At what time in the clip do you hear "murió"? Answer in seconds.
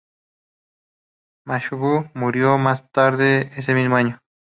2.15-2.57